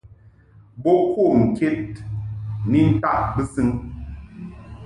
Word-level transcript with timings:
Bo 0.81 0.91
ŋkom 1.03 1.37
ked 1.57 1.83
ni 2.69 2.79
ntaʼ 2.93 3.19
bɨsɨŋ. 3.33 3.69